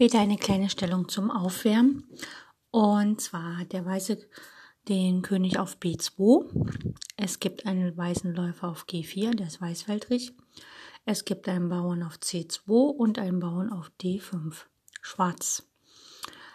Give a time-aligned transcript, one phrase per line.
[0.00, 2.04] Wieder eine kleine Stellung zum Aufwärmen.
[2.70, 4.28] Und zwar der Weiße
[4.86, 6.94] den König auf B2.
[7.16, 10.36] Es gibt einen weißen Läufer auf G4, der ist weißfeldrig.
[11.04, 14.66] Es gibt einen Bauern auf C2 und einen Bauern auf D5.
[15.02, 15.68] Schwarz.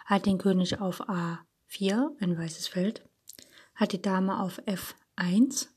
[0.06, 3.04] Hat den König auf A4, ein weißes Feld.
[3.76, 5.68] Hat die Dame auf F1.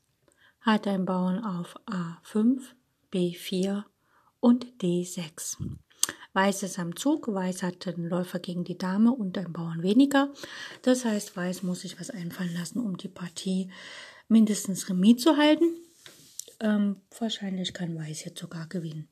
[0.61, 2.61] Hat einen Bauern auf A5,
[3.11, 3.83] B4
[4.39, 5.57] und D6.
[6.37, 10.31] Weiß ist am Zug, Weiß hat den Läufer gegen die Dame und einen Bauern weniger.
[10.83, 13.71] Das heißt, Weiß muss sich was einfallen lassen, um die Partie
[14.27, 15.65] mindestens Remis zu halten.
[16.59, 19.07] Ähm, wahrscheinlich kann Weiß jetzt sogar gewinnen.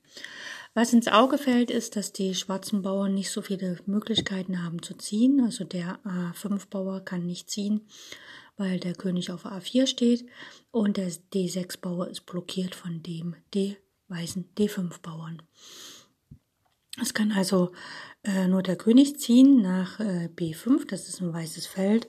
[0.75, 4.93] Was ins Auge fällt, ist, dass die schwarzen Bauern nicht so viele Möglichkeiten haben zu
[4.93, 5.41] ziehen.
[5.43, 7.87] Also der A5-Bauer kann nicht ziehen,
[8.55, 10.27] weil der König auf A4 steht
[10.69, 13.77] und der D6-Bauer ist blockiert von dem D
[14.09, 15.41] weißen D5-Bauern.
[17.01, 17.71] Es kann also
[18.23, 22.07] äh, nur der König ziehen nach äh, B5, das ist ein weißes Feld,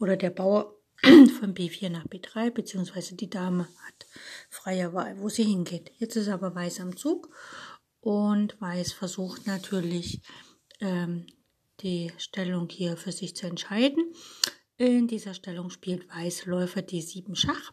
[0.00, 4.06] oder der Bauer von B4 nach B3, beziehungsweise die Dame hat
[4.50, 5.92] freie Wahl, wo sie hingeht.
[5.98, 7.28] Jetzt ist aber Weiß am Zug
[8.00, 10.20] und Weiß versucht natürlich
[10.80, 11.26] ähm,
[11.80, 14.12] die Stellung hier für sich zu entscheiden.
[14.76, 17.72] In dieser Stellung spielt Weiß Läufer D7 Schach.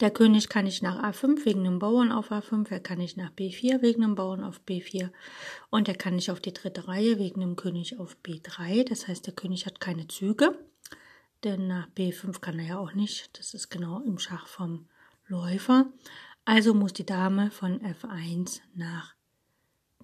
[0.00, 3.30] Der König kann nicht nach A5 wegen einem Bauern auf A5, er kann nicht nach
[3.30, 5.10] B4 wegen einem Bauern auf B4
[5.70, 8.88] und er kann nicht auf die dritte Reihe wegen einem König auf B3.
[8.88, 10.58] Das heißt, der König hat keine Züge,
[11.44, 13.38] denn nach B5 kann er ja auch nicht.
[13.38, 14.86] Das ist genau im Schach vom
[15.26, 15.86] Läufer.
[16.44, 19.14] Also muss die Dame von F1 nach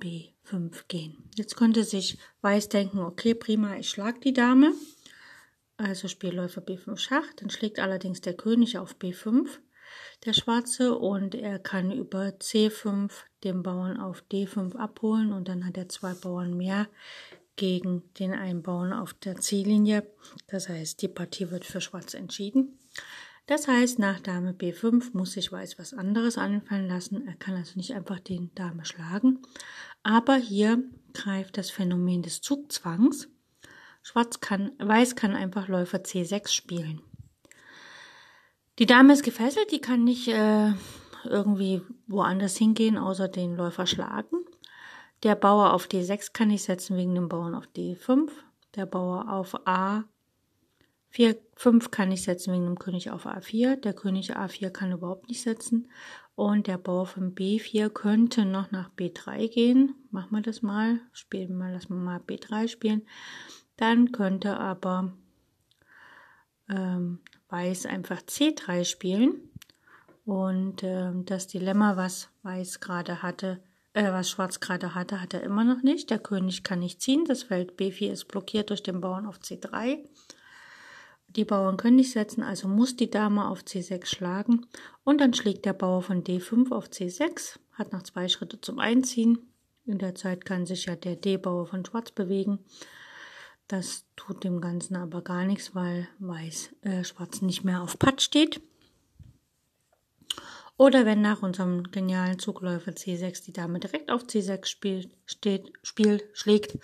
[0.01, 1.29] B5 gehen.
[1.37, 4.73] Jetzt könnte sich Weiß denken, okay, prima, ich schlag die Dame.
[5.77, 9.49] Also Spielläufer B5 Schach, dann schlägt allerdings der König auf B5
[10.25, 13.11] der Schwarze und er kann über C5
[13.45, 16.89] den Bauern auf D5 abholen und dann hat er zwei Bauern mehr
[17.57, 20.07] gegen den einen Bauern auf der C-Linie.
[20.47, 22.79] Das heißt, die Partie wird für Schwarz entschieden.
[23.47, 27.27] Das heißt, nach Dame B5 muss sich Weiß was anderes einfallen lassen.
[27.27, 29.41] Er kann also nicht einfach den Dame schlagen.
[30.03, 33.29] Aber hier greift das Phänomen des Zugzwangs.
[34.03, 37.03] Schwarz kann, Weiß kann einfach Läufer C6 spielen.
[38.81, 40.73] Die Dame ist gefesselt, die kann nicht äh,
[41.25, 44.39] irgendwie woanders hingehen, außer den Läufer schlagen.
[45.23, 48.31] Der Bauer auf D6 kann ich setzen wegen dem Bauern auf D5.
[48.77, 53.77] Der Bauer auf A4, 5 kann ich setzen wegen dem König auf A4.
[53.77, 55.91] Der König A4 kann überhaupt nicht setzen.
[56.35, 59.95] Und der Bauer von B4 könnte noch nach B3 gehen.
[60.11, 61.01] Machen wir das mal.
[61.13, 63.03] Spielen wir, lassen wir mal B3 spielen.
[63.77, 65.13] Dann könnte aber
[66.71, 67.19] ähm,
[67.51, 69.51] Weiß einfach C3 spielen.
[70.25, 73.61] Und äh, das Dilemma, was Weiß gerade hatte,
[73.93, 76.11] äh, was Schwarz gerade hatte, hat er immer noch nicht.
[76.11, 77.25] Der König kann nicht ziehen.
[77.25, 80.05] Das Feld B4 ist blockiert durch den Bauern auf C3.
[81.37, 84.67] Die Bauern können nicht setzen, also muss die Dame auf C6 schlagen.
[85.05, 89.39] Und dann schlägt der Bauer von D5 auf C6, hat noch zwei Schritte zum Einziehen.
[89.87, 92.59] In der Zeit kann sich ja der D-Bauer von Schwarz bewegen.
[93.71, 98.21] Das tut dem Ganzen aber gar nichts, weil Weiß, äh, Schwarz nicht mehr auf Patt
[98.21, 98.61] steht.
[100.77, 106.25] Oder wenn nach unserem genialen Zugläufer C6 die Dame direkt auf C6 spielt, steht, spielt,
[106.33, 106.79] schlägt,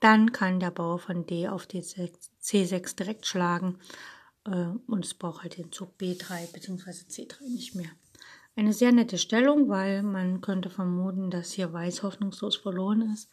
[0.00, 3.78] dann kann der Bauer von D auf D6, C6 direkt schlagen
[4.46, 6.92] äh, und es braucht halt den Zug B3 bzw.
[6.92, 7.90] C3 nicht mehr.
[8.54, 13.28] Eine sehr nette Stellung, weil man könnte vermuten, dass hier Weiß hoffnungslos verloren ist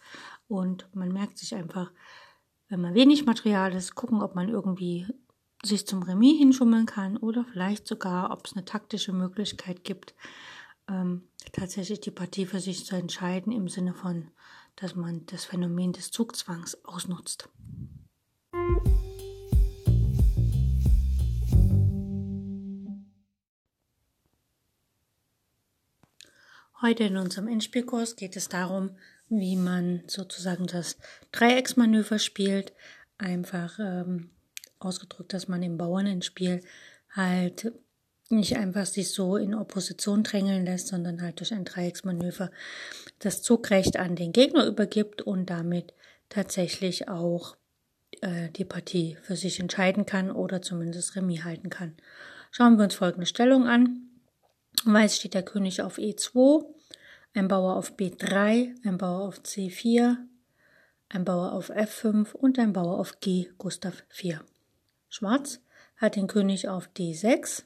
[0.49, 1.89] und man merkt sich einfach,
[2.73, 5.05] wenn man wenig Material ist, gucken, ob man irgendwie
[5.61, 10.15] sich zum Remis hinschummeln kann oder vielleicht sogar, ob es eine taktische Möglichkeit gibt,
[10.89, 11.21] ähm,
[11.51, 14.31] tatsächlich die Partie für sich zu entscheiden, im Sinne von,
[14.75, 17.47] dass man das Phänomen des Zugzwangs ausnutzt.
[26.81, 28.97] Heute in unserem Endspielkurs geht es darum,
[29.39, 30.97] wie man sozusagen das
[31.31, 32.73] Dreiecksmanöver spielt.
[33.17, 34.29] Einfach ähm,
[34.79, 36.61] ausgedrückt, dass man im Bauernendspiel
[37.09, 37.71] halt
[38.29, 42.51] nicht einfach sich so in Opposition drängeln lässt, sondern halt durch ein Dreiecksmanöver
[43.19, 45.93] das Zugrecht an den Gegner übergibt und damit
[46.29, 47.55] tatsächlich auch
[48.21, 51.95] äh, die Partie für sich entscheiden kann oder zumindest Remis halten kann.
[52.51, 54.09] Schauen wir uns folgende Stellung an.
[54.85, 56.65] Weiß steht der König auf E2,
[57.33, 60.17] ein Bauer auf B3, ein Bauer auf C4,
[61.09, 64.41] ein Bauer auf F5 und ein Bauer auf G Gustav 4.
[65.09, 65.59] Schwarz
[65.97, 67.63] hat den König auf D6,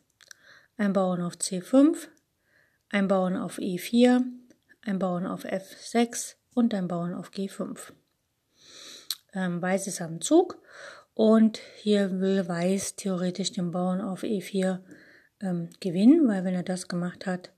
[0.77, 2.07] ein Bauern auf C5,
[2.89, 4.23] ein Bauern auf E4,
[4.81, 7.93] ein Bauern auf F6 und ein Bauern auf G5.
[9.33, 10.61] Ähm, Weiß ist am Zug
[11.13, 14.79] und hier will Weiß theoretisch den Bauern auf E4
[15.41, 17.51] ähm, gewinnen, weil wenn er das gemacht hat,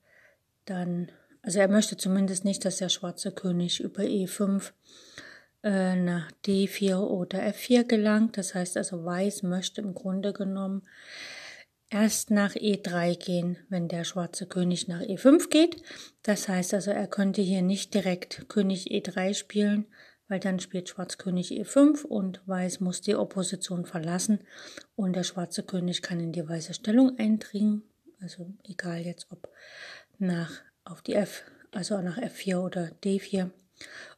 [0.65, 4.71] dann, also er möchte zumindest nicht, dass der schwarze König über E5
[5.63, 8.37] äh, nach D4 oder F4 gelangt.
[8.37, 10.83] Das heißt also, Weiß möchte im Grunde genommen
[11.89, 15.81] erst nach E3 gehen, wenn der schwarze König nach E5 geht.
[16.23, 19.85] Das heißt also, er könnte hier nicht direkt König E3 spielen,
[20.27, 24.39] weil dann spielt Schwarz König E5 und Weiß muss die Opposition verlassen
[24.95, 27.83] und der schwarze König kann in die weiße Stellung eindringen.
[28.21, 29.49] Also egal jetzt ob
[30.19, 30.51] nach
[30.89, 33.49] auf die F, also nach F4 oder D4.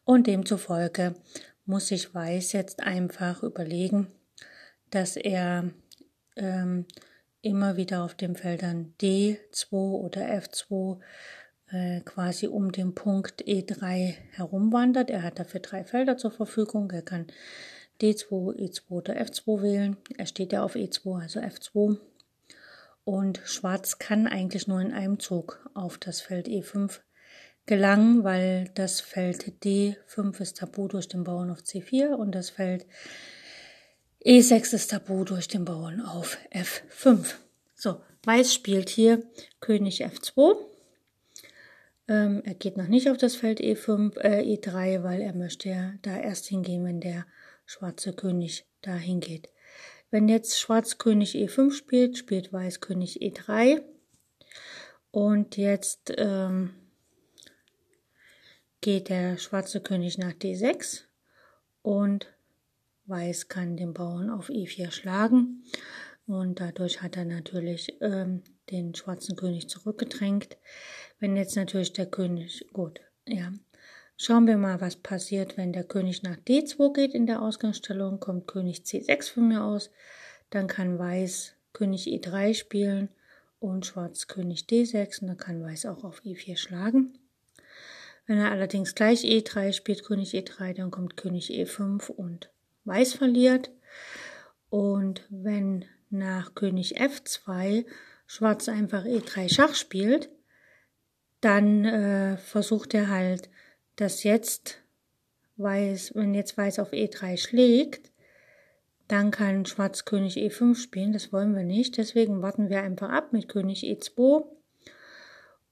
[0.04, 1.16] Und demzufolge
[1.66, 4.08] muss sich Weiß jetzt einfach überlegen,
[4.90, 5.70] dass er
[6.36, 6.86] ähm,
[7.42, 11.00] immer wieder auf den Feldern D2 oder F2
[11.72, 15.10] äh, quasi um den Punkt E3 herumwandert.
[15.10, 16.92] Er hat dafür drei Felder zur Verfügung.
[16.92, 17.28] Er kann
[18.02, 19.98] D2, E2 oder F2 wählen.
[20.18, 21.98] Er steht ja auf E2, also F2.
[23.04, 27.00] Und Schwarz kann eigentlich nur in einem Zug auf das Feld E5
[27.66, 32.86] gelangen, weil das Feld D5 ist tabu durch den Bauern auf C4 und das Feld
[34.24, 37.34] E6 ist Tabu durch den Bauern auf F5.
[37.74, 39.24] So, Weiß spielt hier
[39.60, 40.58] König F2.
[42.08, 45.94] Ähm, er geht noch nicht auf das Feld E5, äh, E3, weil er möchte ja
[46.04, 47.26] da erst hingehen, wenn der
[47.66, 49.50] schwarze König da hingeht.
[50.12, 53.82] Wenn jetzt Schwarz König E5 spielt, spielt Weiß König E3.
[55.12, 56.74] Und jetzt ähm,
[58.82, 61.04] geht der schwarze König nach D6
[61.82, 62.28] und
[63.06, 65.64] Weiß kann den Bauern auf E4 schlagen
[66.28, 70.58] und dadurch hat er natürlich ähm, den schwarzen König zurückgedrängt.
[71.20, 73.52] Wenn jetzt natürlich der König, gut, ja,
[74.22, 78.48] schauen wir mal, was passiert, wenn der König nach D2 geht in der Ausgangsstellung, kommt
[78.48, 79.90] König C6 von mir aus,
[80.52, 83.10] dann kann Weiß König E3 spielen
[83.60, 87.18] und Schwarz König D6 und dann kann Weiß auch auf E4 schlagen.
[88.28, 92.52] Wenn er allerdings gleich E3 spielt, König E3, dann kommt König E5 und
[92.86, 93.72] Weiß verliert.
[94.70, 97.86] Und wenn nach König F2
[98.28, 100.30] Schwarz einfach E3 Schach spielt,
[101.42, 103.50] dann äh, versucht er halt,
[103.96, 104.78] dass jetzt
[105.58, 108.12] Weiß, wenn jetzt Weiß auf E3 schlägt,
[109.08, 111.14] dann kann Schwarz König E5 spielen.
[111.14, 111.98] Das wollen wir nicht.
[111.98, 114.46] Deswegen warten wir einfach ab mit König E2.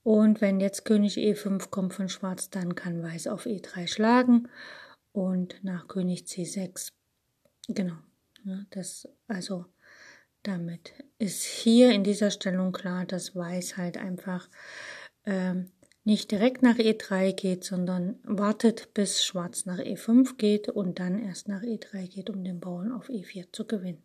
[0.03, 4.49] Und wenn jetzt König E5 kommt von Schwarz, dann kann Weiß auf E3 schlagen.
[5.11, 6.91] Und nach König C6
[7.69, 7.97] Genau.
[8.71, 9.65] Das, also
[10.41, 14.49] damit ist hier in dieser Stellung klar, dass Weiß halt einfach
[15.25, 15.71] ähm,
[16.09, 21.47] nicht direkt nach E3 geht, sondern wartet, bis Schwarz nach E5 geht und dann erst
[21.47, 24.03] nach E3 geht, um den Bauern auf E4 zu gewinnen.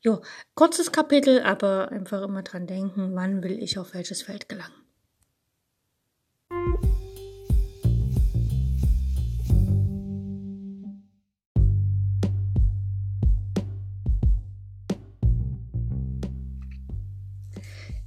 [0.00, 0.20] Jo,
[0.56, 4.81] kurzes Kapitel, aber einfach immer dran denken, wann will ich auf welches Feld gelangen.